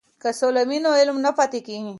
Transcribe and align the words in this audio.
که 0.21 0.29
سوله 0.39 0.61
وي 0.69 0.77
نو 0.85 0.89
علم 0.99 1.17
نه 1.25 1.31
پاتې 1.37 1.59
کیږي. 1.67 1.89